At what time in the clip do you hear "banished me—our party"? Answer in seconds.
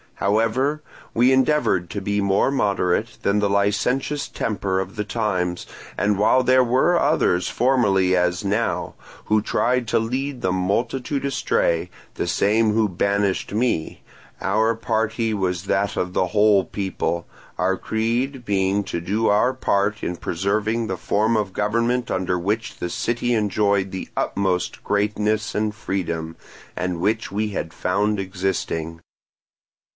12.87-15.33